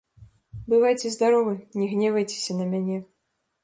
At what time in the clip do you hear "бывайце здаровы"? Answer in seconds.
0.73-1.53